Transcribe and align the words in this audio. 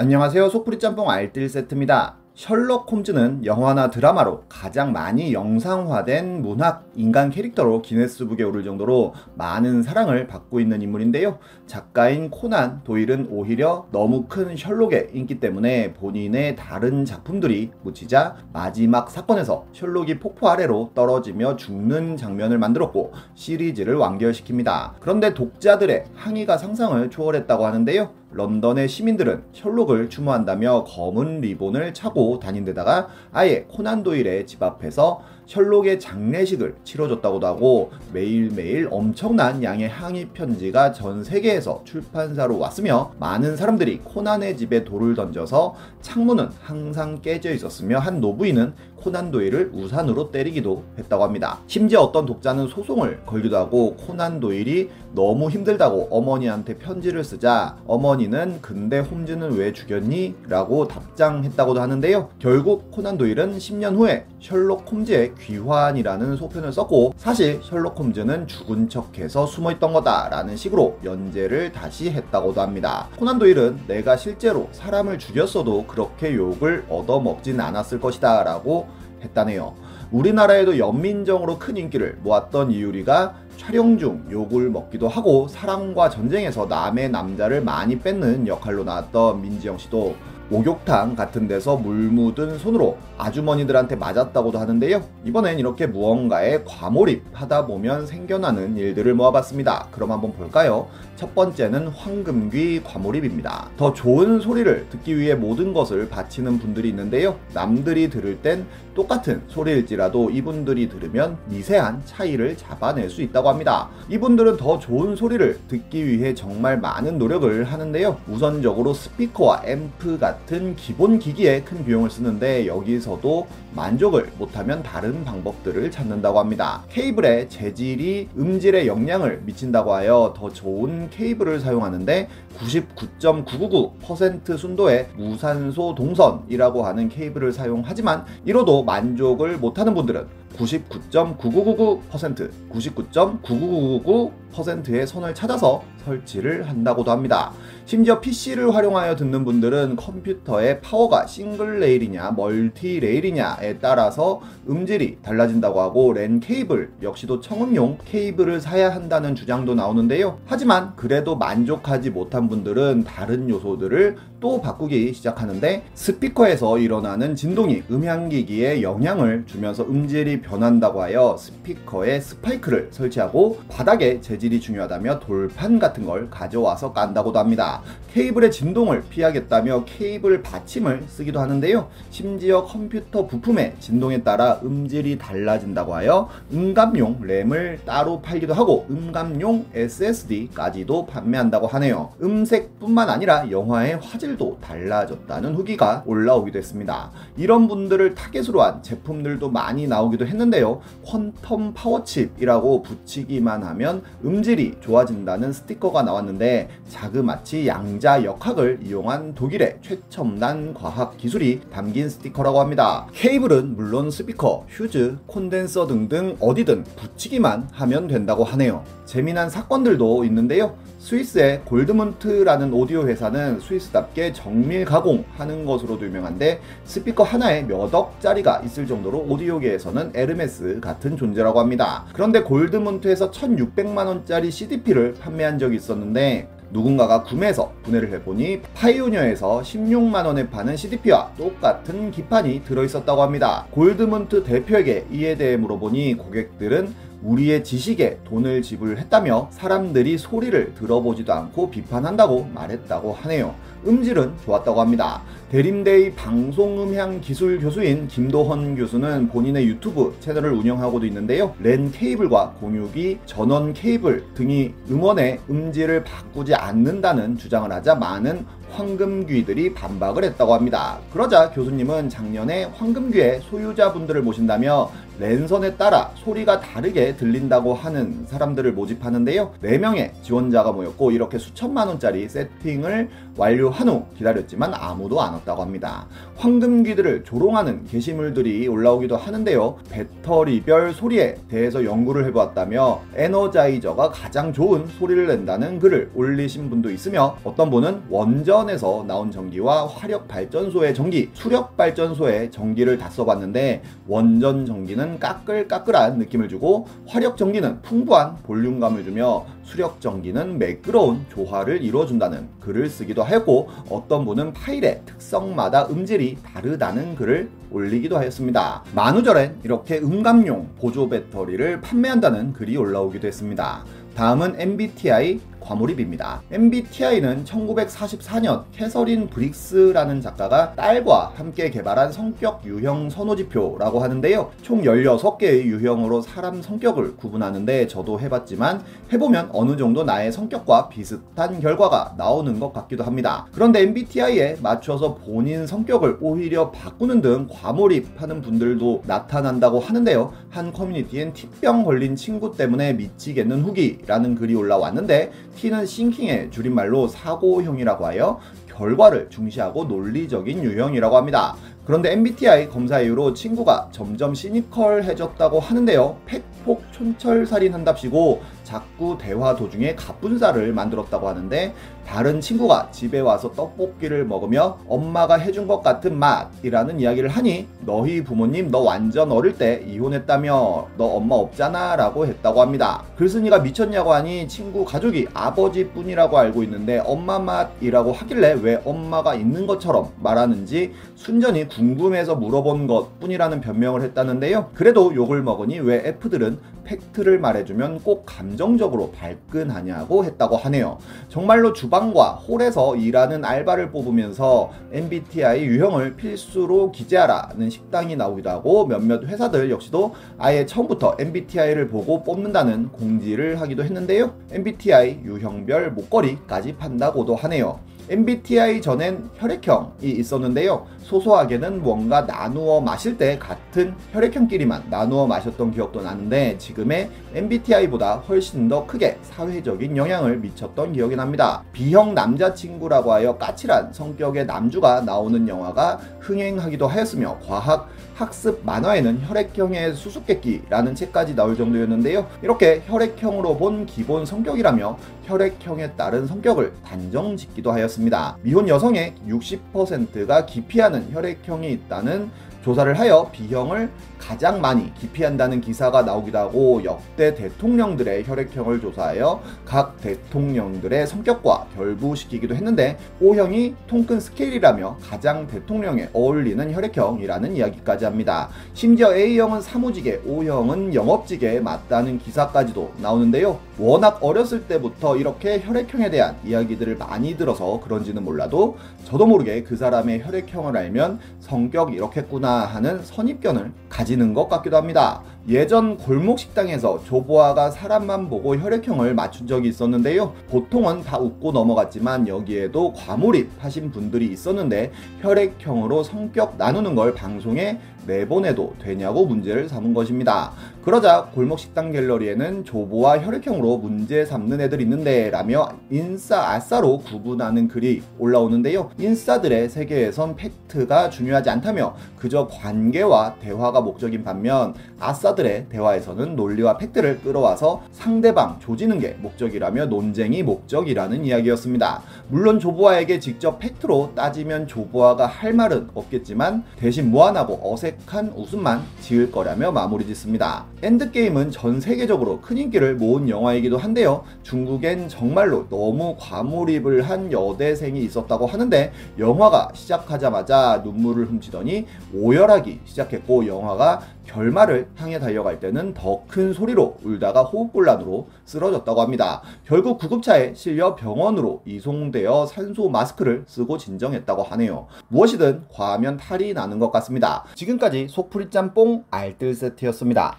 안녕하세요. 0.00 0.48
속풀이 0.48 0.78
짬뽕 0.78 1.10
알뜰 1.10 1.46
세트입니다. 1.50 2.16
셜록 2.34 2.90
홈즈는 2.90 3.44
영화나 3.44 3.90
드라마로 3.90 4.44
가장 4.48 4.92
많이 4.92 5.34
영상화된 5.34 6.40
문학 6.40 6.86
인간 6.94 7.28
캐릭터로 7.28 7.82
기네스북에 7.82 8.42
오를 8.44 8.64
정도로 8.64 9.12
많은 9.34 9.82
사랑을 9.82 10.26
받고 10.26 10.58
있는 10.58 10.80
인물인데요. 10.80 11.38
작가인 11.66 12.30
코난 12.30 12.82
도일은 12.82 13.28
오히려 13.30 13.88
너무 13.92 14.24
큰 14.26 14.56
셜록의 14.56 15.10
인기 15.12 15.38
때문에 15.38 15.92
본인의 15.92 16.56
다른 16.56 17.04
작품들이 17.04 17.70
묻히자 17.82 18.36
마지막 18.54 19.10
사건에서 19.10 19.66
셜록이 19.74 20.18
폭포 20.18 20.48
아래로 20.48 20.92
떨어지며 20.94 21.56
죽는 21.56 22.16
장면을 22.16 22.56
만들었고 22.56 23.12
시리즈를 23.34 23.96
완결시킵니다. 23.96 24.92
그런데 24.98 25.34
독자들의 25.34 26.04
항의가 26.14 26.56
상상을 26.56 27.10
초월했다고 27.10 27.66
하는데요. 27.66 28.19
런던의 28.32 28.88
시민들은 28.88 29.42
셜록을 29.52 30.08
추모한다며 30.08 30.84
검은 30.84 31.40
리본을 31.40 31.94
차고 31.94 32.38
다닌 32.38 32.64
데다가 32.64 33.08
아예 33.32 33.66
코난 33.68 34.02
도일의 34.02 34.46
집 34.46 34.62
앞에서 34.62 35.22
셜록의 35.50 35.98
장례식을 35.98 36.76
치러줬다고도 36.84 37.44
하고 37.44 37.90
매일매일 38.12 38.86
엄청난 38.88 39.64
양의 39.64 39.88
항의 39.88 40.28
편지가 40.28 40.92
전 40.92 41.24
세계에서 41.24 41.82
출판사로 41.84 42.56
왔으며 42.56 43.12
많은 43.18 43.56
사람들이 43.56 43.98
코난의 44.04 44.56
집에 44.56 44.84
돌을 44.84 45.16
던져서 45.16 45.74
창문은 46.02 46.50
항상 46.60 47.20
깨져 47.20 47.52
있었으며 47.52 47.98
한 47.98 48.20
노부인은 48.20 48.74
코난 49.00 49.30
도일을 49.30 49.70
우산으로 49.72 50.30
때리기도 50.30 50.84
했다고 50.98 51.24
합니다. 51.24 51.60
심지어 51.66 52.00
어떤 52.02 52.26
독자는 52.26 52.68
소송을 52.68 53.22
걸기도 53.24 53.56
하고 53.56 53.96
코난 53.96 54.40
도일이 54.40 54.90
너무 55.14 55.50
힘들다고 55.50 56.08
어머니한테 56.10 56.76
편지를 56.76 57.24
쓰자 57.24 57.78
어머니는 57.86 58.58
근데 58.60 59.00
홈즈는 59.00 59.52
왜 59.56 59.72
죽였니? 59.72 60.34
라고 60.48 60.86
답장했다고도 60.86 61.80
하는데요. 61.80 62.28
결국 62.38 62.90
코난 62.90 63.16
도일은 63.16 63.56
10년 63.56 63.96
후에 63.96 64.26
셜록 64.40 64.90
홈즈의 64.90 65.34
귀환이라는 65.40 66.36
소편을 66.36 66.72
썼고 66.72 67.14
사실 67.16 67.60
셜록 67.62 67.98
홈즈는 67.98 68.46
죽은 68.46 68.88
척해서 68.88 69.46
숨어있던 69.46 69.92
거다라는 69.92 70.56
식으로 70.56 70.98
연재를 71.04 71.72
다시 71.72 72.10
했다고도 72.10 72.60
합니다. 72.60 73.08
코난 73.16 73.38
도일은 73.38 73.80
내가 73.86 74.16
실제로 74.16 74.68
사람을 74.72 75.18
죽였어도 75.18 75.86
그렇게 75.86 76.34
욕을 76.34 76.84
얻어먹진 76.88 77.60
않았을 77.60 78.00
것이다 78.00 78.44
라고 78.44 78.88
했다네요. 79.22 79.74
우리나라에도 80.10 80.78
연민정으로 80.78 81.58
큰 81.58 81.76
인기를 81.76 82.18
모았던 82.22 82.72
이유리가 82.72 83.34
촬영 83.56 83.98
중 83.98 84.26
욕을 84.30 84.70
먹기도 84.70 85.06
하고 85.06 85.46
사랑과 85.46 86.08
전쟁에서 86.08 86.66
남의 86.66 87.10
남자를 87.10 87.60
많이 87.60 87.98
뺏는 87.98 88.48
역할로 88.48 88.84
나왔던 88.84 89.42
민지영 89.42 89.78
씨도 89.78 90.16
목욕탕 90.50 91.14
같은 91.14 91.46
데서 91.46 91.76
물 91.76 91.94
묻은 91.94 92.58
손으로 92.58 92.98
아주머니들한테 93.16 93.94
맞았다고도 93.94 94.58
하는데요. 94.58 95.02
이번엔 95.24 95.60
이렇게 95.60 95.86
무언가에 95.86 96.64
과몰입하다 96.64 97.66
보면 97.66 98.06
생겨나는 98.06 98.76
일들을 98.76 99.14
모아봤습니다. 99.14 99.86
그럼 99.92 100.10
한번 100.10 100.32
볼까요? 100.32 100.88
첫 101.20 101.34
번째는 101.34 101.88
황금귀 101.88 102.80
과몰입입니다. 102.82 103.68
더 103.76 103.92
좋은 103.92 104.40
소리를 104.40 104.86
듣기 104.88 105.18
위해 105.18 105.34
모든 105.34 105.74
것을 105.74 106.08
바치는 106.08 106.58
분들이 106.58 106.88
있는데요. 106.88 107.38
남들이 107.52 108.08
들을 108.08 108.40
땐 108.40 108.64
똑같은 108.94 109.42
소리일지라도 109.48 110.30
이분들이 110.30 110.88
들으면 110.88 111.36
미세한 111.46 112.00
차이를 112.06 112.56
잡아낼 112.56 113.10
수 113.10 113.20
있다고 113.20 113.50
합니다. 113.50 113.90
이분들은 114.08 114.56
더 114.56 114.78
좋은 114.78 115.14
소리를 115.14 115.58
듣기 115.68 116.06
위해 116.06 116.34
정말 116.34 116.80
많은 116.80 117.18
노력을 117.18 117.64
하는데요. 117.64 118.18
우선적으로 118.26 118.94
스피커와 118.94 119.64
앰프 119.66 120.18
같은 120.18 120.74
기본 120.74 121.18
기기에 121.18 121.62
큰 121.62 121.84
비용을 121.84 122.08
쓰는데 122.08 122.66
여기서도 122.66 123.46
만족을 123.74 124.30
못하면 124.38 124.82
다른 124.82 125.22
방법들을 125.24 125.90
찾는다고 125.90 126.38
합니다. 126.38 126.82
케이블의 126.88 127.50
재질이 127.50 128.30
음질에 128.38 128.86
영향을 128.86 129.42
미친다고 129.44 129.92
하여 129.92 130.34
더 130.36 130.50
좋은 130.50 131.09
케이블을 131.10 131.60
사용하는데 131.60 132.28
99.999% 132.58 134.56
순도의 134.56 135.08
무산소 135.16 135.94
동선이라고 135.94 136.84
하는 136.86 137.08
케이블을 137.08 137.52
사용하지만 137.52 138.24
이로도 138.44 138.84
만족을 138.84 139.58
못하는 139.58 139.94
분들은 139.94 140.26
99.9999% 140.56 142.50
99.99999%의 142.70 145.06
선을 145.06 145.34
찾아서 145.34 145.82
설치를 146.04 146.68
한다고도 146.68 147.10
합니다. 147.10 147.52
심지어 147.84 148.20
PC를 148.20 148.74
활용하여 148.74 149.16
듣는 149.16 149.44
분들은 149.44 149.96
컴퓨터의 149.96 150.80
파워가 150.80 151.26
싱글 151.26 151.80
레일이냐 151.80 152.32
멀티 152.36 153.00
레일이냐에 153.00 153.78
따라서 153.78 154.40
음질이 154.68 155.18
달라진다고 155.22 155.80
하고 155.80 156.12
랜 156.12 156.40
케이블 156.40 156.90
역시도 157.02 157.40
청음용 157.40 157.98
케이블을 158.04 158.60
사야 158.60 158.94
한다는 158.94 159.34
주장도 159.34 159.74
나오는데요. 159.74 160.38
하지만 160.46 160.94
그래도 160.96 161.36
만족하지 161.36 162.10
못한 162.10 162.48
분들은 162.48 163.04
다른 163.04 163.48
요소들을 163.48 164.16
또 164.40 164.60
바꾸기 164.60 165.12
시작하는데 165.12 165.84
스피커에서 165.94 166.78
일어나는 166.78 167.36
진동이 167.36 167.82
음향기기에 167.90 168.82
영향을 168.82 169.44
주면서 169.46 169.84
음질이 169.84 170.39
변한다고 170.42 171.02
하여 171.02 171.36
스피커에 171.38 172.20
스파이크를 172.20 172.88
설치하고 172.90 173.60
바닥에 173.68 174.20
재질이 174.20 174.60
중요하다며 174.60 175.20
돌판 175.20 175.78
같은 175.78 176.04
걸 176.04 176.28
가져와서 176.30 176.92
깐다고도 176.92 177.38
합니다. 177.38 177.82
케이블의 178.12 178.50
진동을 178.50 179.04
피하겠다며 179.08 179.84
케이블 179.84 180.42
받침을 180.42 181.04
쓰기도 181.06 181.40
하는데요. 181.40 181.88
심지어 182.10 182.64
컴퓨터 182.64 183.26
부품의 183.26 183.76
진동에 183.78 184.22
따라 184.22 184.60
음질이 184.64 185.18
달라진다고 185.18 185.94
하여 185.94 186.28
음감용 186.52 187.20
램을 187.22 187.80
따로 187.84 188.20
팔기도 188.20 188.54
하고 188.54 188.86
음감용 188.90 189.66
SSD까지도 189.74 191.06
판매한다고 191.06 191.66
하네요. 191.68 192.10
음색뿐만 192.22 193.08
아니라 193.08 193.50
영화의 193.50 193.98
화질도 193.98 194.58
달라졌다는 194.60 195.54
후기가 195.54 196.02
올라오기도 196.06 196.58
했습니다. 196.58 197.12
이런 197.36 197.68
분들을 197.68 198.14
타겟으로 198.14 198.62
한 198.62 198.82
제품들도 198.82 199.50
많이 199.50 199.86
나오기도 199.86 200.26
했는데요. 200.30 200.80
퀀텀 201.04 201.74
파워칩이라고 201.74 202.82
붙이기만 202.82 203.62
하면 203.62 204.02
음질이 204.24 204.76
좋아진다는 204.80 205.52
스티커가 205.52 206.02
나왔는데 206.02 206.68
자그마치 206.88 207.66
양자 207.66 208.24
역학을 208.24 208.80
이용한 208.84 209.34
독일의 209.34 209.78
최첨단 209.82 210.72
과학 210.74 211.16
기술이 211.18 211.60
담긴 211.72 212.08
스티커라고 212.08 212.60
합니다. 212.60 213.06
케이블은 213.12 213.76
물론 213.76 214.10
스피커, 214.10 214.66
휴즈, 214.68 215.18
콘덴서 215.26 215.86
등등 215.86 216.36
어디든 216.40 216.84
붙이기만 216.96 217.68
하면 217.72 218.06
된다고 218.08 218.44
하네요. 218.44 218.84
재미난 219.04 219.50
사건들도 219.50 220.24
있는데요. 220.24 220.76
스위스의 221.00 221.62
골드문트라는 221.64 222.74
오디오 222.74 223.08
회사는 223.08 223.58
스위스답게 223.60 224.34
정밀 224.34 224.84
가공하는 224.84 225.64
것으로도 225.64 226.04
유명한데 226.04 226.60
스피커 226.84 227.24
하나에 227.24 227.62
몇 227.62 227.92
억짜리가 227.92 228.60
있을 228.66 228.86
정도로 228.86 229.24
오디오계에서는 229.26 230.12
에르메스 230.14 230.80
같은 230.80 231.16
존재라고 231.16 231.58
합니다. 231.58 232.04
그런데 232.12 232.42
골드문트에서 232.42 233.30
1600만원짜리 233.30 234.50
CDP를 234.50 235.14
판매한 235.14 235.58
적이 235.58 235.76
있었는데 235.76 236.48
누군가가 236.70 237.22
구매해서 237.22 237.72
분해를 237.82 238.12
해보니 238.12 238.60
파이오니어에서 238.74 239.62
16만원에 239.62 240.50
파는 240.50 240.76
CDP와 240.76 241.32
똑같은 241.36 242.10
기판이 242.10 242.62
들어있었다고 242.64 243.22
합니다. 243.22 243.66
골드문트 243.70 244.44
대표에게 244.44 245.06
이에 245.10 245.36
대해 245.36 245.56
물어보니 245.56 246.14
고객들은 246.14 247.09
우리의 247.22 247.64
지식에 247.64 248.18
돈을 248.24 248.62
지불했다며 248.62 249.48
사람들이 249.52 250.18
소리를 250.18 250.74
들어보지도 250.74 251.32
않고 251.32 251.70
비판한다고 251.70 252.48
말했다고 252.54 253.12
하네요. 253.12 253.54
음질은 253.86 254.34
좋았다고 254.44 254.80
합니다. 254.80 255.22
대림대의 255.50 256.14
방송음향 256.14 257.20
기술 257.20 257.58
교수인 257.58 258.08
김도헌 258.08 258.76
교수는 258.76 259.28
본인의 259.28 259.66
유튜브 259.66 260.14
채널을 260.20 260.52
운영하고도 260.52 261.06
있는데요. 261.06 261.54
랜 261.60 261.90
케이블과 261.90 262.56
공유기, 262.60 263.18
전원 263.26 263.72
케이블 263.72 264.24
등이 264.34 264.74
음원의 264.90 265.40
음질을 265.48 266.04
바꾸지 266.04 266.54
않는다는 266.54 267.38
주장을 267.38 267.70
하자 267.72 267.94
많은 267.94 268.44
황금귀들이 268.70 269.74
반박을 269.74 270.24
했다고 270.24 270.54
합니다. 270.54 271.00
그러자 271.12 271.50
교수님은 271.50 272.08
작년에 272.08 272.64
황금귀의 272.64 273.40
소유자분들을 273.50 274.22
모신다며 274.22 274.90
랜선에 275.18 275.76
따라 275.76 276.10
소리가 276.14 276.60
다르게 276.60 277.16
들린다고 277.16 277.74
하는 277.74 278.26
사람들을 278.26 278.72
모집하는데요. 278.72 279.54
4명의 279.62 280.12
지원자가 280.22 280.72
모였고 280.72 281.10
이렇게 281.10 281.38
수천만 281.38 281.88
원짜리 281.88 282.28
세팅을 282.28 283.08
완료한 283.36 283.88
후 283.88 284.04
기다렸지만 284.16 284.72
아무도 284.74 285.20
안 285.20 285.34
왔다고 285.34 285.62
합니다. 285.62 286.06
황금귀들을 286.36 287.24
조롱하는 287.24 287.86
게시물들이 287.86 288.68
올라오기도 288.68 289.16
하는데요. 289.16 289.78
배터리별 289.90 290.92
소리에 290.92 291.36
대해서 291.48 291.84
연구를 291.84 292.26
해보았다며 292.26 293.00
에너자이저가 293.16 294.10
가장 294.10 294.52
좋은 294.52 294.86
소리를 294.86 295.26
낸다는 295.26 295.78
글을 295.78 296.12
올리신 296.14 296.70
분도 296.70 296.90
있으며 296.90 297.36
어떤 297.44 297.70
분은 297.70 298.02
원전 298.08 298.60
원전에서 298.60 299.04
나온 299.06 299.30
전기와 299.30 299.86
화력 299.86 300.28
발전소의 300.28 300.94
전기, 300.94 301.30
수력 301.32 301.76
발전소의 301.76 302.50
전기를 302.50 302.98
다 302.98 303.08
써봤는데 303.08 303.82
원전 304.06 304.66
전기는 304.66 305.09
까끌까끌한 305.18 306.18
느낌을 306.18 306.48
주고 306.48 306.86
화력 307.06 307.36
전기는 307.36 307.82
풍부한 307.82 308.36
볼륨감을 308.44 309.04
주며 309.04 309.46
수력 309.62 310.00
전기는 310.00 310.58
매끄러운 310.58 311.24
조화를 311.30 311.82
이루어준다는 311.82 312.48
글을 312.60 312.88
쓰기도 312.88 313.22
하였고 313.22 313.68
어떤 313.88 314.24
분은 314.24 314.52
파일의 314.52 315.02
특성마다 315.06 315.88
음질이 315.88 316.38
다르다는 316.42 317.14
글을 317.14 317.50
올리기도 317.70 318.16
하였습니다. 318.18 318.82
만우절엔 318.94 319.60
이렇게 319.64 319.98
음감용 319.98 320.70
보조 320.78 321.08
배터리를 321.08 321.80
판매한다는 321.80 322.52
글이 322.52 322.76
올라오기도 322.76 323.26
했습니다. 323.26 323.84
다음은 324.14 324.60
MBTI 324.60 325.40
과몰입입니다. 325.60 326.42
MBTI는 326.50 327.44
1944년 327.44 328.64
캐서린 328.72 329.28
브릭스라는 329.28 330.20
작가가 330.20 330.74
딸과 330.74 331.32
함께 331.36 331.70
개발한 331.70 332.12
성격 332.12 332.64
유형 332.64 333.10
선호지표라고 333.10 334.00
하는데요. 334.00 334.50
총 334.62 334.82
16개의 334.82 335.64
유형으로 335.64 336.22
사람 336.22 336.62
성격을 336.62 337.16
구분하는데 337.16 337.86
저도 337.86 338.20
해봤지만 338.20 338.82
해보면 339.12 339.50
어느 339.52 339.76
정도 339.76 340.04
나의 340.04 340.32
성격과 340.32 340.88
비슷한 340.88 341.60
결과가 341.60 342.14
나오는 342.16 342.58
것 342.58 342.72
같기도 342.72 343.04
합니다. 343.04 343.46
그런데 343.52 343.82
MBTI에 343.82 344.56
맞춰서 344.62 345.14
본인 345.14 345.66
성격을 345.66 346.18
오히려 346.20 346.70
바꾸는 346.70 347.20
등 347.20 347.46
과몰입하는 347.50 348.42
분들도 348.42 349.02
나타난다고 349.06 349.80
하는데요. 349.80 350.32
한 350.50 350.72
커뮤니티엔 350.72 351.32
T병 351.32 351.84
걸린 351.84 352.16
친구 352.16 352.56
때문에 352.56 352.94
미치겠는 352.94 353.62
후기라는 353.62 354.34
글이 354.34 354.54
올라왔는데 354.54 355.32
T는 355.56 355.86
Thinking의 355.86 356.50
줄임말로 356.50 357.08
사고형이라고 357.08 358.06
하여 358.06 358.40
결과를 358.68 359.28
중시하고 359.28 359.84
논리적인 359.84 360.62
유형이라고 360.62 361.16
합니다. 361.16 361.54
그런데 361.84 362.12
MBTI 362.12 362.68
검사 362.68 363.00
이후로 363.00 363.34
친구가 363.34 363.88
점점 363.92 364.34
시니컬해졌다고 364.34 365.60
하는데요. 365.60 366.16
팩폭 366.26 366.84
촌철살인한답시고 366.92 368.40
자꾸 368.70 369.18
대화 369.18 369.56
도중에 369.56 369.96
갑분사를 369.96 370.72
만들었다고 370.72 371.28
하는데 371.28 371.74
다른 372.06 372.40
친구가 372.40 372.90
집에 372.90 373.20
와서 373.20 373.52
떡볶이를 373.52 374.24
먹으며 374.24 374.78
엄마가 374.88 375.36
해준 375.36 375.66
것 375.66 375.80
같은 375.80 376.18
맛이라는 376.18 377.00
이야기를 377.00 377.28
하니 377.28 377.66
너희 377.80 378.22
부모님 378.22 378.70
너 378.70 378.80
완전 378.80 379.30
어릴 379.30 379.56
때 379.56 379.84
이혼했다며 379.86 380.88
너 380.96 381.04
엄마 381.04 381.36
없잖아 381.36 381.96
라고 381.96 382.26
했다고 382.26 382.60
합니다. 382.60 383.04
글쓴이가 383.16 383.60
미쳤냐고 383.60 384.12
하니 384.12 384.46
친구 384.48 384.84
가족이 384.84 385.28
아버지뿐이라고 385.34 386.38
알고 386.38 386.62
있는데 386.64 387.00
엄마 387.04 387.38
맛이라고 387.38 388.12
하길래 388.12 388.58
왜 388.62 388.80
엄마가 388.84 389.34
있는 389.34 389.66
것처럼 389.66 390.10
말하는지 390.20 390.92
순전히 391.14 391.68
궁금해서 391.68 392.36
물어본 392.36 392.86
것 392.86 393.20
뿐이라는 393.20 393.60
변명을 393.60 394.02
했다는데요. 394.02 394.70
그래도 394.74 395.14
욕을 395.14 395.42
먹으니 395.42 395.78
왜 395.78 396.02
F들은 396.06 396.58
팩트를 396.84 397.38
말해주면 397.38 398.00
꼭 398.00 398.24
감정 398.26 398.59
적으로 398.76 399.10
발끈하냐고 399.12 400.24
했다고 400.24 400.56
하네요. 400.56 400.98
정말로 401.28 401.72
주방과 401.72 402.32
홀에서 402.32 402.96
일하는 402.96 403.42
알바를 403.44 403.90
뽑으면서 403.90 404.70
MBTI 404.92 405.64
유형을 405.64 406.16
필수로 406.16 406.92
기재하라는 406.92 407.70
식당이 407.70 408.16
나오기도 408.16 408.50
하고 408.50 408.86
몇몇 408.86 409.24
회사들 409.24 409.70
역시도 409.70 410.14
아예 410.38 410.66
처음부터 410.66 411.16
MBTI를 411.18 411.88
보고 411.88 412.22
뽑는다는 412.22 412.90
공지를 412.90 413.60
하기도 413.60 413.82
했는데요. 413.82 414.34
MBTI 414.52 415.20
유형별 415.24 415.92
목걸이까지 415.92 416.76
판다고도 416.76 417.36
하네요. 417.36 417.80
MBTI 418.10 418.82
전엔 418.82 419.30
혈액형이 419.36 420.02
있었는데요. 420.02 420.84
소소하게는 420.98 421.80
뭔가 421.80 422.22
나누어 422.22 422.80
마실 422.80 423.16
때 423.16 423.38
같은 423.38 423.94
혈액형끼리만 424.10 424.86
나누어 424.90 425.28
마셨던 425.28 425.70
기억도 425.70 426.02
나는데 426.02 426.58
지금의 426.58 427.08
MBTI보다 427.34 428.16
훨씬 428.16 428.68
더 428.68 428.84
크게 428.84 429.16
사회적인 429.22 429.96
영향을 429.96 430.38
미쳤던 430.38 430.92
기억이 430.92 431.14
납니다. 431.14 431.62
B형 431.72 432.14
남자친구라고 432.14 433.12
하여 433.12 433.38
까칠한 433.38 433.92
성격의 433.92 434.46
남주가 434.46 435.02
나오는 435.02 435.46
영화가 435.46 436.00
흥행하기도 436.18 436.88
하였으며 436.88 437.38
과학 437.46 437.88
학습 438.14 438.64
만화에는 438.66 439.20
혈액형의 439.22 439.94
수수께끼라는 439.94 440.96
책까지 440.96 441.36
나올 441.36 441.56
정도였는데요. 441.56 442.26
이렇게 442.42 442.82
혈액형으로 442.86 443.56
본 443.56 443.86
기본 443.86 444.26
성격이라며 444.26 444.98
혈액형에 445.26 445.92
따른 445.92 446.26
성격을 446.26 446.72
단정 446.84 447.36
짓기도 447.36 447.70
하였습니다. 447.72 447.99
미혼 448.42 448.68
여성의 448.68 449.14
60%가 449.28 450.46
기피하는 450.46 451.12
혈액형이 451.12 451.70
있다는 451.72 452.30
조사를 452.64 452.98
하여 452.98 453.30
B형을 453.32 453.90
가장 454.18 454.60
많이 454.60 454.92
기피한다는 454.94 455.60
기사가 455.62 456.02
나오기도 456.02 456.38
하고 456.38 456.84
역대 456.84 457.34
대통령들의 457.34 458.24
혈액형을 458.26 458.80
조사하여 458.80 459.42
각 459.64 459.98
대통령들의 460.02 461.06
성격과 461.06 461.68
결부시키기도 461.74 462.54
했는데 462.54 462.98
O형이 463.22 463.74
통큰 463.86 464.20
스케일이라며 464.20 464.98
가장 465.02 465.46
대통령에 465.46 466.10
어울리는 466.12 466.70
혈액형이라는 466.72 467.56
이야기까지 467.56 468.04
합니다. 468.04 468.50
심지어 468.74 469.14
A형은 469.14 469.62
사무직에 469.62 470.20
O형은 470.26 470.94
영업직에 470.94 471.60
맞다는 471.60 472.18
기사까지도 472.18 472.92
나오는데요. 472.98 473.58
워낙 473.80 474.18
어렸을 474.20 474.66
때부터 474.66 475.16
이렇게 475.16 475.58
혈액형에 475.64 476.10
대한 476.10 476.36
이야기들을 476.44 476.98
많이 476.98 477.38
들어서 477.38 477.80
그런지는 477.82 478.22
몰라도 478.22 478.76
저도 479.04 479.24
모르게 479.24 479.62
그 479.62 479.74
사람의 479.74 480.22
혈액형을 480.22 480.76
알면 480.76 481.18
성격 481.40 481.94
이렇겠구나 481.94 482.66
하는 482.66 483.02
선입견을 483.02 483.72
가지는 483.88 484.34
것 484.34 484.50
같기도 484.50 484.76
합니다. 484.76 485.22
예전 485.48 485.96
골목 485.96 486.38
식당에서 486.38 487.02
조보아가 487.04 487.70
사람만 487.70 488.28
보고 488.28 488.54
혈액형을 488.54 489.14
맞춘 489.14 489.46
적이 489.46 489.70
있었는데요. 489.70 490.34
보통은 490.50 491.02
다 491.02 491.18
웃고 491.18 491.52
넘어갔지만 491.52 492.28
여기에도 492.28 492.92
과몰입하신 492.92 493.90
분들이 493.92 494.26
있었는데 494.26 494.92
혈액형으로 495.22 496.02
성격 496.02 496.56
나누는 496.58 496.94
걸 496.94 497.14
방송에 497.14 497.80
내보내도 498.06 498.74
되냐고 498.82 499.26
문제를 499.26 499.68
삼은 499.68 499.94
것입니다. 499.94 500.52
그러자 500.84 501.28
골목 501.34 501.58
식당 501.58 501.92
갤러리에는 501.92 502.64
조보와 502.64 503.18
혈액형으로 503.18 503.76
문제 503.76 504.24
삼는 504.24 504.62
애들 504.62 504.80
있는데 504.80 505.28
라며 505.30 505.68
인싸 505.90 506.52
아싸로 506.52 507.00
구분하는 507.00 507.68
글이 507.68 508.02
올라오는데요. 508.18 508.90
인싸들의 508.98 509.68
세계에선 509.68 510.36
팩트가 510.36 511.10
중요하지 511.10 511.50
않다며 511.50 511.94
그저 512.18 512.48
관계와 512.48 513.34
대화가 513.42 513.82
목적인 513.82 514.24
반면 514.24 514.74
아싸들의 514.98 515.66
대화에서는 515.68 516.34
논리와 516.34 516.78
팩트를 516.78 517.20
끌어와서 517.20 517.82
상대방 517.92 518.58
조지는 518.60 519.00
게 519.00 519.16
목적이라며 519.20 519.86
논쟁이 519.86 520.42
목적이라는 520.42 521.26
이야기였습니다. 521.26 522.02
물론 522.28 522.58
조보아에게 522.58 523.20
직접 523.20 523.58
팩트로 523.58 524.12
따지면 524.14 524.66
조보아가 524.66 525.26
할 525.26 525.52
말은 525.52 525.88
없겠지만 525.92 526.64
대신 526.78 527.10
무한하고 527.10 527.60
어색 527.62 527.89
한 528.06 528.32
웃음만 528.34 528.82
지을 529.00 529.30
거라며 529.30 529.72
마무리 529.72 530.06
짓습니다. 530.06 530.64
엔드게임은 530.82 531.50
전 531.50 531.80
세계적으로 531.80 532.40
큰 532.40 532.58
인기를 532.58 532.94
모은 532.94 533.28
영화이기도 533.28 533.78
한데요. 533.78 534.24
중국엔 534.42 535.08
정말로 535.08 535.68
너무 535.68 536.16
과몰입을 536.18 537.02
한 537.02 537.30
여대생이 537.30 538.00
있었다고 538.02 538.46
하는데 538.46 538.92
영화가 539.18 539.70
시작하자마자 539.74 540.82
눈물을 540.84 541.26
훔치더니 541.26 541.86
오열하기 542.14 542.80
시작했고 542.84 543.46
영화가 543.46 544.00
결말을 544.26 544.88
향해 544.96 545.18
달려갈 545.18 545.58
때는 545.58 545.92
더 545.94 546.20
큰 546.30 546.52
소리로 546.52 546.98
울다가 547.02 547.42
호흡곤란으로 547.42 548.28
쓰러졌다고 548.44 549.00
합니다. 549.00 549.42
결국 549.66 549.98
구급차에 549.98 550.54
실려 550.54 550.94
병원으로 550.94 551.62
이송되어 551.66 552.46
산소 552.46 552.88
마스크를 552.88 553.44
쓰고 553.48 553.78
진정했다고 553.78 554.44
하네요. 554.44 554.86
무엇이든 555.08 555.64
과하면 555.72 556.18
탈이 556.18 556.52
나는 556.52 556.78
것 556.78 556.92
같습니다. 556.92 557.44
지금까지 557.80 558.08
속풀이 558.08 558.50
짬뽕 558.50 559.04
알뜰 559.10 559.54
세트였습니다. 559.54 560.36